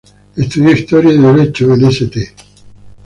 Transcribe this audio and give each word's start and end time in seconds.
Estudió 0.35 0.71
historia 0.71 1.13
y 1.13 1.19
derecho 1.19 1.71
en 1.75 1.85
St. 1.85 2.33